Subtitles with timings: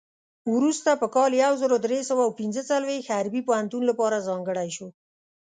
[0.55, 4.87] وروسته په کال یو زر درې سوه پنځه څلوېښت حربي پوهنتون لپاره ځانګړی شو.